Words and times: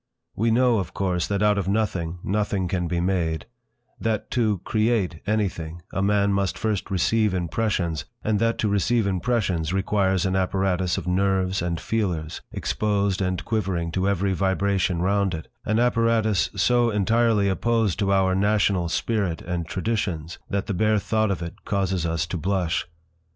We 0.35 0.49
know, 0.49 0.79
of 0.79 0.95
course, 0.95 1.27
that 1.27 1.43
out 1.43 1.59
of 1.59 1.67
nothing 1.67 2.17
nothing 2.23 2.67
can 2.67 2.87
be 2.87 2.99
made, 2.99 3.45
that 3.99 4.31
to 4.31 4.57
"create" 4.63 5.19
anything 5.27 5.83
a 5.93 6.01
man 6.01 6.33
must 6.33 6.57
first 6.57 6.89
receive 6.89 7.35
impressions, 7.35 8.05
and 8.23 8.39
that 8.39 8.57
to 8.57 8.67
receive 8.67 9.05
impressions 9.05 9.73
requires 9.73 10.25
an 10.25 10.35
apparatus 10.35 10.97
of 10.97 11.05
nerves 11.05 11.61
and 11.61 11.79
feelers, 11.79 12.41
exposed 12.51 13.21
and 13.21 13.45
quivering 13.45 13.91
to 13.91 14.09
every 14.09 14.33
vibration 14.33 15.03
round 15.03 15.35
it, 15.35 15.49
an 15.65 15.77
apparatus 15.77 16.49
so 16.55 16.89
entirely 16.89 17.47
opposed 17.47 17.99
to 17.99 18.11
our 18.11 18.33
national 18.33 18.89
spirit 18.89 19.43
and 19.43 19.67
traditions 19.67 20.39
that 20.49 20.65
the 20.65 20.73
bare 20.73 20.97
thought 20.97 21.29
of 21.29 21.43
it 21.43 21.63
causes 21.63 22.07
us 22.07 22.25
to 22.25 22.37
blush. 22.37 22.87